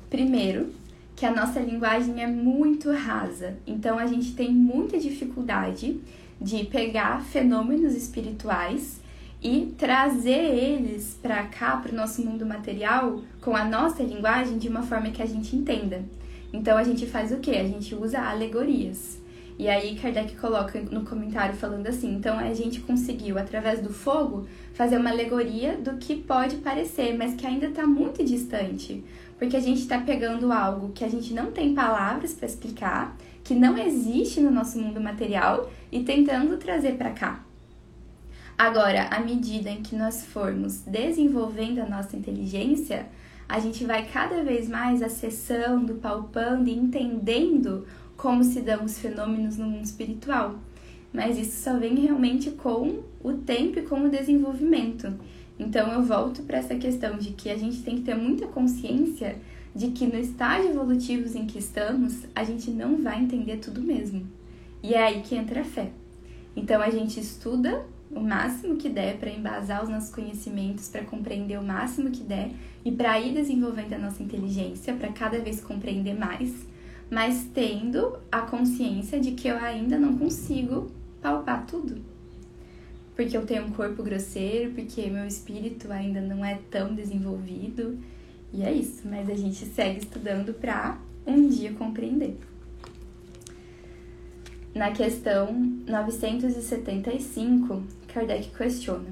primeiro, 0.08 0.72
que 1.16 1.26
a 1.26 1.34
nossa 1.34 1.58
linguagem 1.58 2.22
é 2.22 2.26
muito 2.28 2.92
rasa, 2.92 3.58
então 3.66 3.98
a 3.98 4.06
gente 4.06 4.32
tem 4.32 4.52
muita 4.52 4.96
dificuldade 4.96 6.00
de 6.40 6.64
pegar 6.66 7.20
fenômenos 7.24 7.94
espirituais 7.94 9.00
e 9.42 9.74
trazer 9.76 10.54
eles 10.54 11.18
para 11.20 11.42
cá, 11.48 11.78
para 11.78 11.90
o 11.90 11.96
nosso 11.96 12.24
mundo 12.24 12.46
material, 12.46 13.20
com 13.40 13.56
a 13.56 13.64
nossa 13.64 14.04
linguagem 14.04 14.56
de 14.56 14.68
uma 14.68 14.82
forma 14.82 15.10
que 15.10 15.20
a 15.20 15.26
gente 15.26 15.56
entenda. 15.56 16.04
Então 16.52 16.78
a 16.78 16.84
gente 16.84 17.06
faz 17.06 17.32
o 17.32 17.38
que? 17.38 17.50
A 17.50 17.64
gente 17.64 17.94
usa 17.94 18.20
alegorias. 18.20 19.19
E 19.60 19.68
aí 19.68 19.94
Kardec 19.94 20.36
coloca 20.36 20.80
no 20.90 21.04
comentário 21.04 21.54
falando 21.54 21.86
assim: 21.86 22.14
então 22.14 22.38
a 22.38 22.54
gente 22.54 22.80
conseguiu, 22.80 23.36
através 23.36 23.82
do 23.82 23.92
fogo, 23.92 24.46
fazer 24.72 24.96
uma 24.96 25.10
alegoria 25.10 25.76
do 25.76 25.98
que 25.98 26.16
pode 26.16 26.56
parecer, 26.56 27.14
mas 27.14 27.34
que 27.34 27.46
ainda 27.46 27.66
está 27.66 27.86
muito 27.86 28.24
distante. 28.24 29.04
Porque 29.38 29.54
a 29.54 29.60
gente 29.60 29.82
está 29.82 29.98
pegando 29.98 30.50
algo 30.50 30.92
que 30.92 31.04
a 31.04 31.08
gente 31.08 31.34
não 31.34 31.52
tem 31.52 31.74
palavras 31.74 32.32
para 32.32 32.46
explicar, 32.46 33.14
que 33.44 33.54
não 33.54 33.76
existe 33.76 34.40
no 34.40 34.50
nosso 34.50 34.78
mundo 34.78 34.98
material, 34.98 35.70
e 35.92 36.04
tentando 36.04 36.56
trazer 36.56 36.96
para 36.96 37.10
cá. 37.10 37.44
Agora, 38.56 39.08
à 39.10 39.20
medida 39.20 39.68
em 39.68 39.82
que 39.82 39.94
nós 39.94 40.24
formos 40.24 40.80
desenvolvendo 40.86 41.80
a 41.80 41.86
nossa 41.86 42.16
inteligência, 42.16 43.08
a 43.46 43.58
gente 43.58 43.84
vai 43.84 44.06
cada 44.06 44.42
vez 44.42 44.70
mais 44.70 45.02
acessando, 45.02 45.96
palpando 45.96 46.70
e 46.70 46.74
entendendo 46.74 47.84
como 48.20 48.44
se 48.44 48.60
dão 48.60 48.84
os 48.84 48.98
fenômenos 48.98 49.56
no 49.56 49.66
mundo 49.66 49.84
espiritual. 49.84 50.56
Mas 51.12 51.38
isso 51.38 51.62
só 51.62 51.78
vem 51.78 51.94
realmente 51.94 52.50
com 52.50 53.00
o 53.22 53.32
tempo 53.32 53.78
e 53.78 53.82
com 53.82 54.04
o 54.04 54.10
desenvolvimento. 54.10 55.12
Então 55.58 55.90
eu 55.90 56.02
volto 56.02 56.42
para 56.42 56.58
essa 56.58 56.74
questão 56.76 57.16
de 57.16 57.30
que 57.30 57.48
a 57.48 57.56
gente 57.56 57.82
tem 57.82 57.96
que 57.96 58.02
ter 58.02 58.14
muita 58.14 58.46
consciência 58.46 59.36
de 59.74 59.88
que 59.88 60.06
no 60.06 60.18
estágio 60.18 60.70
evolutivo 60.70 61.36
em 61.36 61.46
que 61.46 61.58
estamos, 61.58 62.26
a 62.34 62.44
gente 62.44 62.70
não 62.70 63.02
vai 63.02 63.22
entender 63.22 63.56
tudo 63.56 63.82
mesmo. 63.82 64.26
E 64.82 64.94
é 64.94 65.02
aí 65.02 65.22
que 65.22 65.34
entra 65.34 65.62
a 65.62 65.64
fé. 65.64 65.90
Então 66.54 66.82
a 66.82 66.90
gente 66.90 67.18
estuda 67.18 67.86
o 68.10 68.20
máximo 68.20 68.76
que 68.76 68.88
der 68.88 69.16
para 69.16 69.30
embasar 69.30 69.82
os 69.82 69.88
nossos 69.88 70.10
conhecimentos, 70.10 70.88
para 70.88 71.04
compreender 71.04 71.58
o 71.58 71.62
máximo 71.62 72.10
que 72.10 72.22
der 72.22 72.50
e 72.84 72.92
para 72.92 73.18
ir 73.18 73.32
desenvolvendo 73.32 73.94
a 73.94 73.98
nossa 73.98 74.22
inteligência, 74.22 74.92
para 74.94 75.10
cada 75.12 75.38
vez 75.38 75.60
compreender 75.60 76.18
mais 76.18 76.69
mas 77.10 77.48
tendo 77.52 78.16
a 78.30 78.42
consciência 78.42 79.18
de 79.18 79.32
que 79.32 79.48
eu 79.48 79.56
ainda 79.56 79.98
não 79.98 80.16
consigo 80.16 80.90
palpar 81.20 81.66
tudo. 81.66 82.00
Porque 83.16 83.36
eu 83.36 83.44
tenho 83.44 83.66
um 83.66 83.72
corpo 83.72 84.02
grosseiro, 84.02 84.72
porque 84.72 85.10
meu 85.10 85.26
espírito 85.26 85.90
ainda 85.92 86.20
não 86.20 86.44
é 86.44 86.58
tão 86.70 86.94
desenvolvido. 86.94 87.98
E 88.52 88.62
é 88.62 88.72
isso, 88.72 89.02
mas 89.06 89.28
a 89.28 89.34
gente 89.34 89.66
segue 89.66 89.98
estudando 89.98 90.54
para 90.54 90.98
um 91.26 91.48
dia 91.48 91.72
compreender. 91.72 92.38
Na 94.74 94.92
questão 94.92 95.52
975, 95.86 97.82
Kardec 98.06 98.50
questiona: 98.56 99.10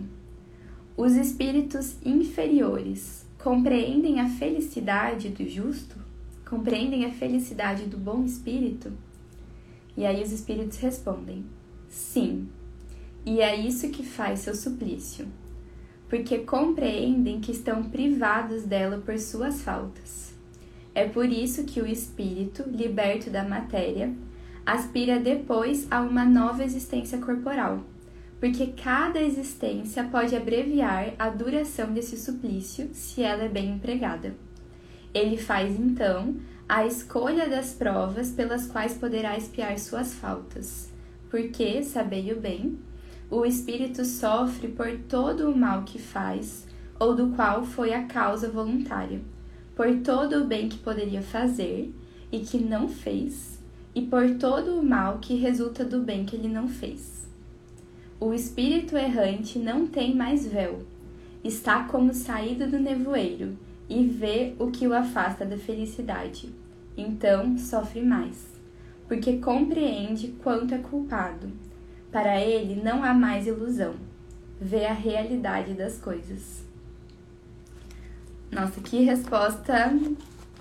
Os 0.97 1.15
espíritos 1.15 1.97
inferiores 2.05 3.27
compreendem 3.43 4.21
a 4.21 4.29
felicidade 4.29 5.31
do 5.31 5.49
justo? 5.49 6.08
Compreendem 6.49 7.05
a 7.05 7.11
felicidade 7.11 7.85
do 7.85 7.99
bom 7.99 8.25
espírito? 8.25 8.91
E 9.95 10.07
aí 10.07 10.23
os 10.23 10.33
espíritos 10.33 10.79
respondem: 10.79 11.45
Sim. 11.91 12.49
E 13.27 13.43
é 13.43 13.55
isso 13.55 13.91
que 13.91 14.03
faz 14.03 14.41
seu 14.41 14.55
suplício, 14.55 15.29
porque 16.09 16.39
compreendem 16.39 17.39
que 17.39 17.53
estão 17.53 17.83
privados 17.83 18.63
dela 18.63 18.97
por 19.05 19.19
suas 19.19 19.61
faltas. 19.61 20.33
É 20.95 21.07
por 21.07 21.27
isso 21.27 21.65
que 21.65 21.83
o 21.83 21.87
espírito, 21.87 22.65
liberto 22.67 23.29
da 23.29 23.45
matéria, 23.45 24.15
aspira 24.65 25.21
depois 25.21 25.87
a 25.91 26.01
uma 26.01 26.25
nova 26.25 26.65
existência 26.65 27.19
corporal, 27.19 27.85
porque 28.41 28.69
cada 28.69 29.21
existência 29.21 30.03
pode 30.05 30.35
abreviar 30.35 31.13
a 31.19 31.29
duração 31.29 31.93
desse 31.93 32.17
suplício 32.17 32.89
se 32.95 33.23
ela 33.23 33.45
é 33.45 33.49
bem 33.51 33.73
empregada. 33.73 34.48
Ele 35.15 35.37
faz 35.37 35.79
então 35.79 36.37
a 36.69 36.87
escolha 36.87 37.49
das 37.49 37.73
provas 37.73 38.31
pelas 38.31 38.67
quais 38.67 38.95
poderá 38.95 39.39
espiar 39.39 39.79
suas 39.79 40.13
faltas, 40.15 40.91
porque, 41.31 41.83
sabei-o 41.83 42.39
bem, 42.39 42.79
o 43.31 43.45
espírito 43.45 44.05
sofre 44.05 44.69
por 44.69 44.91
todo 45.09 45.51
o 45.51 45.57
mal 45.57 45.85
que 45.85 45.99
faz, 45.99 46.67
ou 47.01 47.15
do 47.15 47.29
qual 47.29 47.65
foi 47.65 47.95
a 47.95 48.05
causa 48.05 48.51
voluntária, 48.51 49.21
por 49.75 50.01
todo 50.01 50.43
o 50.43 50.47
bem 50.47 50.69
que 50.69 50.79
poderia 50.79 51.23
fazer 51.23 51.95
e 52.31 52.41
que 52.41 52.59
não 52.59 52.89
fez, 52.89 53.59
e 53.95 54.03
por 54.03 54.35
todo 54.35 54.79
o 54.79 54.83
mal 54.83 55.19
que 55.19 55.37
resulta 55.37 55.85
do 55.85 56.01
bem 56.01 56.27
que 56.27 56.37
ele 56.37 56.49
não 56.49 56.69
fez. 56.69 57.27
o 58.21 58.35
espírito 58.35 58.97
errante 58.97 59.59
não 59.59 59.87
tem 59.87 60.15
mais 60.15 60.47
véu. 60.47 60.83
Está 61.45 61.85
como 61.85 62.13
saído 62.13 62.67
do 62.67 62.79
nevoeiro 62.79 63.57
e 63.89 64.05
vê 64.05 64.55
o 64.59 64.71
que 64.71 64.87
o 64.87 64.95
afasta 64.95 65.45
da 65.45 65.57
felicidade. 65.57 66.53
Então 66.97 67.57
sofre 67.57 68.03
mais, 68.03 68.47
porque 69.07 69.39
compreende 69.39 70.29
quanto 70.43 70.75
é 70.75 70.79
culpado. 70.79 71.51
Para 72.11 72.41
ele 72.41 72.81
não 72.83 73.05
há 73.05 73.15
mais 73.15 73.47
ilusão. 73.47 73.95
Vê 74.61 74.87
a 74.87 74.93
realidade 74.93 75.75
das 75.75 75.99
coisas. 75.99 76.65
Nossa, 78.51 78.81
que 78.81 79.05
resposta 79.05 79.93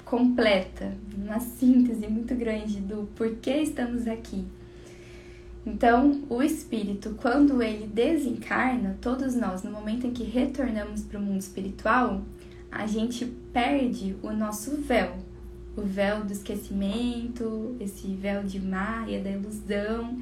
completa, 0.04 0.94
uma 1.18 1.40
síntese 1.40 2.08
muito 2.08 2.36
grande 2.36 2.80
do 2.80 3.08
porquê 3.16 3.62
estamos 3.62 4.08
aqui. 4.08 4.46
Então, 5.66 6.22
o 6.30 6.42
espírito, 6.42 7.18
quando 7.22 7.62
ele 7.62 7.88
desencarna, 7.88 8.98
todos 9.02 9.36
nós, 9.36 9.64
no 9.64 9.72
momento 9.72 10.08
em 10.08 10.12
que 10.12 10.24
retornamos 10.24 11.02
para 11.02 11.20
o 11.20 11.22
mundo 11.22 11.42
espiritual, 11.42 12.22
a 12.78 12.86
gente 12.86 13.26
perde 13.52 14.16
o 14.22 14.32
nosso 14.32 14.78
véu, 14.78 15.16
o 15.76 15.82
véu 15.82 16.24
do 16.24 16.32
esquecimento, 16.32 17.76
esse 17.80 18.08
véu 18.14 18.44
de 18.44 18.60
Maia, 18.60 19.20
da 19.20 19.32
ilusão, 19.32 20.22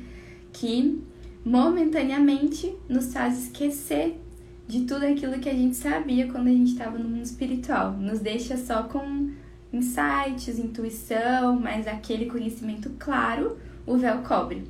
que 0.54 1.04
momentaneamente 1.44 2.74
nos 2.88 3.12
faz 3.12 3.44
esquecer 3.44 4.18
de 4.66 4.86
tudo 4.86 5.06
aquilo 5.06 5.38
que 5.40 5.50
a 5.50 5.54
gente 5.54 5.76
sabia 5.76 6.32
quando 6.32 6.48
a 6.48 6.52
gente 6.52 6.72
estava 6.72 6.98
no 6.98 7.10
mundo 7.10 7.26
espiritual. 7.26 7.92
Nos 7.92 8.22
deixa 8.22 8.56
só 8.56 8.84
com 8.84 9.32
insights, 9.74 10.58
intuição, 10.58 11.60
mas 11.60 11.86
aquele 11.86 12.28
conhecimento 12.28 12.90
claro, 12.98 13.58
o 13.86 13.98
véu 13.98 14.20
cobre. 14.20 14.64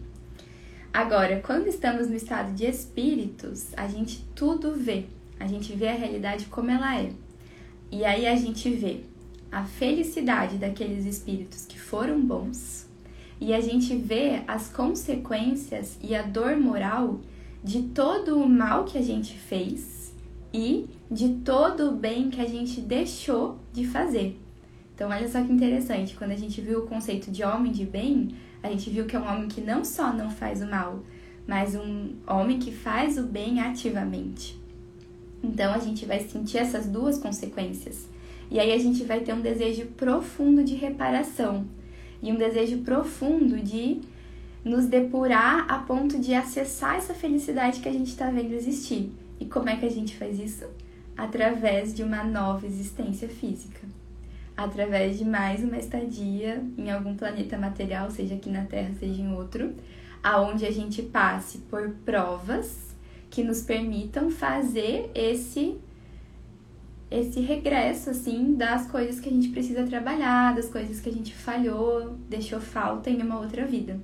Agora, 0.91 1.39
quando 1.45 1.67
estamos 1.67 2.07
no 2.07 2.15
estado 2.15 2.51
de 2.55 2.65
espíritos, 2.65 3.67
a 3.77 3.87
gente 3.87 4.25
tudo 4.33 4.73
vê. 4.73 5.05
A 5.39 5.45
gente 5.45 5.71
vê 5.73 5.89
a 5.89 5.93
realidade 5.93 6.45
como 6.45 6.71
ela 6.71 6.99
é. 6.99 7.11
E 7.95 8.03
aí 8.03 8.27
a 8.27 8.35
gente 8.35 8.69
vê 8.71 8.99
a 9.49 9.63
felicidade 9.63 10.57
daqueles 10.57 11.05
espíritos 11.05 11.65
que 11.65 11.79
foram 11.79 12.19
bons, 12.19 12.89
e 13.39 13.53
a 13.53 13.61
gente 13.61 13.95
vê 13.95 14.41
as 14.45 14.67
consequências 14.67 15.97
e 16.03 16.13
a 16.13 16.21
dor 16.21 16.57
moral 16.57 17.21
de 17.63 17.83
todo 17.83 18.37
o 18.37 18.49
mal 18.49 18.83
que 18.83 18.97
a 18.97 19.01
gente 19.01 19.37
fez 19.37 20.13
e 20.53 20.89
de 21.09 21.35
todo 21.35 21.91
o 21.91 21.95
bem 21.95 22.29
que 22.29 22.41
a 22.41 22.45
gente 22.45 22.81
deixou 22.81 23.59
de 23.71 23.87
fazer. 23.87 24.37
Então, 24.93 25.09
olha 25.09 25.29
só 25.29 25.41
que 25.41 25.53
interessante, 25.53 26.17
quando 26.17 26.31
a 26.31 26.37
gente 26.37 26.59
viu 26.59 26.79
o 26.79 26.87
conceito 26.87 27.31
de 27.31 27.45
homem 27.45 27.71
de 27.71 27.85
bem, 27.85 28.35
a 28.61 28.67
gente 28.67 28.89
viu 28.89 29.05
que 29.05 29.15
é 29.15 29.19
um 29.19 29.25
homem 29.25 29.47
que 29.47 29.61
não 29.61 29.85
só 29.85 30.11
não 30.11 30.29
faz 30.29 30.61
o 30.61 30.67
mal, 30.67 31.01
mas 31.47 31.75
um 31.75 32.13
homem 32.27 32.59
que 32.59 32.73
faz 32.73 33.17
o 33.17 33.23
bem 33.23 33.61
ativamente. 33.61 34.64
Então, 35.45 35.73
a 35.73 35.77
gente 35.77 36.05
vai 36.05 36.19
sentir 36.21 36.57
essas 36.57 36.87
duas 36.87 37.19
consequências. 37.19 38.07
E 38.49 38.59
aí 38.59 38.71
a 38.71 38.77
gente 38.77 39.03
vai 39.03 39.19
ter 39.19 39.33
um 39.33 39.41
desejo 39.41 39.85
profundo 39.97 40.63
de 40.63 40.75
reparação 40.75 41.65
e 42.21 42.31
um 42.31 42.35
desejo 42.35 42.79
profundo 42.79 43.59
de 43.59 44.01
nos 44.63 44.87
depurar 44.87 45.65
a 45.69 45.79
ponto 45.79 46.17
de 46.19 46.33
acessar 46.33 46.95
essa 46.95 47.13
felicidade 47.13 47.79
que 47.79 47.89
a 47.89 47.91
gente 47.91 48.09
está 48.09 48.29
vendo 48.29 48.53
existir. 48.53 49.11
E 49.39 49.45
como 49.45 49.69
é 49.69 49.75
que 49.75 49.85
a 49.85 49.91
gente 49.91 50.15
faz 50.15 50.39
isso? 50.39 50.65
Através 51.15 51.93
de 51.93 52.01
uma 52.01 52.23
nova 52.23 52.65
existência 52.65 53.29
física. 53.29 53.81
Através 54.57 55.19
de 55.19 55.25
mais 55.25 55.63
uma 55.63 55.77
estadia 55.77 56.63
em 56.77 56.89
algum 56.89 57.15
planeta 57.15 57.57
material, 57.57 58.09
seja 58.09 58.35
aqui 58.35 58.49
na 58.49 58.65
Terra, 58.65 58.91
seja 58.99 59.21
em 59.21 59.33
outro, 59.33 59.73
aonde 60.23 60.65
a 60.65 60.71
gente 60.71 61.01
passe 61.01 61.59
por 61.69 61.89
provas 62.05 62.94
que 63.35 63.43
nos 63.43 63.61
permitam 63.61 64.31
fazer 64.31 65.11
esse 65.13 65.77
esse 67.11 67.39
regresso, 67.39 68.09
assim, 68.09 68.55
das 68.55 68.89
coisas 68.89 69.19
que 69.19 69.29
a 69.29 69.31
gente 69.31 69.49
precisa 69.49 69.83
trabalhar, 69.83 70.55
das 70.55 70.67
coisas 70.69 70.99
que 70.99 71.09
a 71.09 71.11
gente 71.11 71.35
falhou, 71.35 72.15
deixou 72.29 72.59
falta 72.59 73.09
em 73.09 73.21
uma 73.21 73.39
outra 73.39 73.65
vida. 73.65 73.99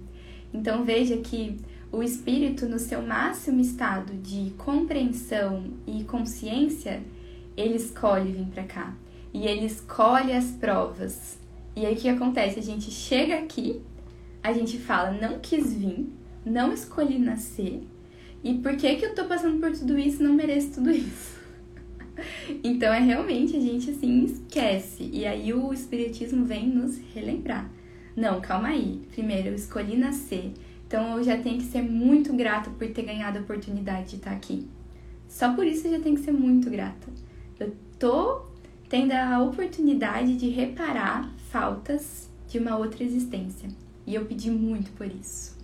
Então 0.54 0.84
veja 0.84 1.18
que 1.18 1.58
o 1.92 2.04
espírito, 2.04 2.68
no 2.68 2.78
seu 2.78 3.02
máximo 3.02 3.60
estado 3.60 4.14
de 4.14 4.52
compreensão 4.52 5.64
e 5.88 6.04
consciência, 6.04 7.02
ele 7.58 7.76
escolhe 7.76 8.32
vir 8.32 8.48
para 8.48 8.64
cá. 8.64 8.94
E 9.34 9.48
ele 9.48 9.66
escolhe 9.66 10.34
as 10.34 10.52
provas. 10.52 11.40
E 11.76 11.86
aí 11.86 11.96
o 11.96 11.98
que 11.98 12.08
acontece? 12.08 12.60
A 12.60 12.64
gente 12.64 12.92
chega 12.92 13.40
aqui, 13.40 13.82
a 14.44 14.54
gente 14.54 14.78
fala, 14.78 15.12
não 15.12 15.40
quis 15.40 15.74
vir, 15.74 16.08
não 16.46 16.72
escolhi 16.72 17.18
nascer, 17.18 17.82
e 18.44 18.56
por 18.56 18.76
que 18.76 18.96
que 18.96 19.06
eu 19.06 19.16
tô 19.16 19.26
passando 19.26 19.60
por 19.60 19.72
tudo 19.72 19.98
isso 19.98 20.24
não 20.24 20.34
mereço 20.34 20.76
tudo 20.76 20.92
isso? 20.92 21.40
Então 22.64 22.94
é 22.94 23.00
realmente 23.00 23.56
a 23.56 23.60
gente 23.60 23.90
assim 23.90 24.26
esquece. 24.26 25.10
E 25.12 25.26
aí 25.26 25.54
o 25.54 25.74
espiritismo 25.74 26.46
vem 26.46 26.68
nos 26.68 26.98
relembrar. 27.16 27.68
Não, 28.16 28.42
calma 28.42 28.68
aí. 28.68 29.02
Primeiro 29.12 29.48
eu 29.48 29.56
escolhi 29.56 29.98
nascer. 29.98 30.54
Então 30.86 31.18
eu 31.18 31.24
já 31.24 31.38
tenho 31.38 31.58
que 31.58 31.64
ser 31.64 31.82
muito 31.82 32.34
grata 32.34 32.70
por 32.70 32.88
ter 32.90 33.04
ganhado 33.04 33.40
a 33.40 33.42
oportunidade 33.42 34.10
de 34.10 34.16
estar 34.18 34.32
aqui. 34.32 34.68
Só 35.28 35.54
por 35.54 35.66
isso 35.66 35.88
eu 35.88 35.94
já 35.94 36.00
tenho 36.00 36.16
que 36.16 36.22
ser 36.22 36.34
muito 36.34 36.70
grata. 36.70 37.08
Eu 37.60 37.74
tô 37.98 38.42
tendo 38.90 39.14
a 39.14 39.42
oportunidade 39.42 40.36
de 40.36 40.50
reparar 40.50 41.34
faltas 41.50 42.30
de 42.48 42.60
uma 42.60 42.78
outra 42.78 43.04
existência. 43.04 43.70
E 44.06 44.14
eu 44.14 44.26
pedi 44.26 44.52
muito 44.52 44.92
por 44.92 45.08
isso. 45.08 45.61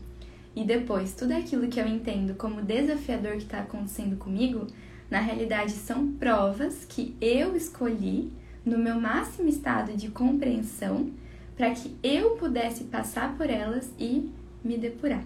E 0.57 0.63
depois, 0.63 1.13
tudo 1.13 1.33
aquilo 1.33 1.67
que 1.67 1.79
eu 1.79 1.85
entendo 1.85 2.33
como 2.33 2.63
desafiador 2.63 3.33
que 3.33 3.43
está 3.43 3.59
acontecendo 3.59 4.17
comigo, 4.17 4.65
na 5.07 5.19
realidade, 5.19 5.73
são 5.73 6.13
provas 6.13 6.83
que 6.83 7.15
eu 7.21 7.55
escolhi 7.55 8.33
no 8.65 8.75
meu 8.75 8.99
máximo 8.99 9.47
estado 9.47 9.95
de 9.95 10.09
compreensão 10.09 11.11
para 11.55 11.69
que 11.69 11.95
eu 12.01 12.31
pudesse 12.37 12.85
passar 12.85 13.37
por 13.37 13.47
elas 13.47 13.91
e 13.99 14.31
me 14.63 14.79
depurar. 14.79 15.23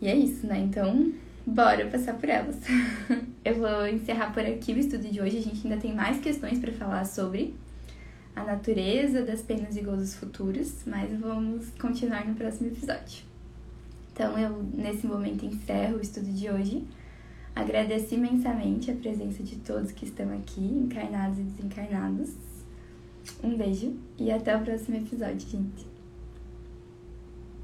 E 0.00 0.08
é 0.08 0.16
isso, 0.16 0.46
né? 0.46 0.58
Então, 0.58 1.12
bora 1.44 1.86
passar 1.88 2.14
por 2.14 2.30
elas. 2.30 2.56
eu 3.44 3.54
vou 3.56 3.86
encerrar 3.86 4.32
por 4.32 4.46
aqui 4.46 4.72
o 4.72 4.78
estudo 4.78 5.10
de 5.10 5.20
hoje. 5.20 5.36
A 5.36 5.42
gente 5.42 5.68
ainda 5.68 5.78
tem 5.78 5.94
mais 5.94 6.22
questões 6.22 6.58
para 6.58 6.72
falar 6.72 7.04
sobre 7.04 7.54
a 8.34 8.44
natureza 8.44 9.22
das 9.22 9.42
penas 9.42 9.76
e 9.76 9.82
gozos 9.82 10.14
futuros, 10.14 10.82
mas 10.86 11.10
vamos 11.18 11.70
continuar 11.78 12.26
no 12.26 12.34
próximo 12.34 12.68
episódio. 12.68 13.24
Então, 14.12 14.38
eu 14.38 14.62
nesse 14.74 15.06
momento 15.06 15.44
encerro 15.44 15.96
o 15.96 16.00
estudo 16.00 16.30
de 16.32 16.50
hoje. 16.50 16.84
Agradeço 17.54 18.14
imensamente 18.14 18.90
a 18.90 18.94
presença 18.94 19.42
de 19.42 19.56
todos 19.56 19.92
que 19.92 20.04
estão 20.04 20.32
aqui, 20.34 20.60
encarnados 20.60 21.38
e 21.38 21.42
desencarnados. 21.42 22.30
Um 23.42 23.56
beijo 23.56 23.94
e 24.18 24.30
até 24.30 24.56
o 24.56 24.62
próximo 24.62 24.96
episódio, 24.96 25.48
gente. 25.48 25.91